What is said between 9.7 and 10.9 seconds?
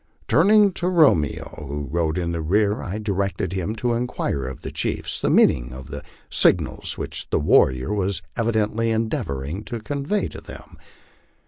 convey to them.